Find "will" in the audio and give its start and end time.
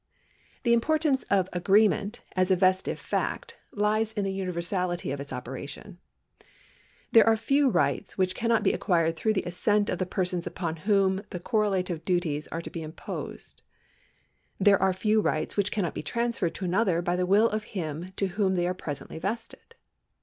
17.27-17.47